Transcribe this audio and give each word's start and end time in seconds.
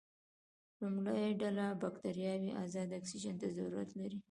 لومړۍ 0.81 1.27
ډله 1.41 1.65
بکټریاوې 1.81 2.51
ازاد 2.63 2.89
اکسیجن 2.99 3.35
ته 3.41 3.47
ضرورت 3.57 3.89
لري. 3.99 4.19